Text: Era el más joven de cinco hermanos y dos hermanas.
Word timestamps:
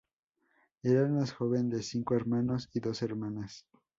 Era 0.81 1.01
el 1.03 1.09
más 1.11 1.31
joven 1.31 1.69
de 1.69 1.83
cinco 1.83 2.15
hermanos 2.15 2.71
y 2.73 2.79
dos 2.79 3.03
hermanas. 3.03 3.67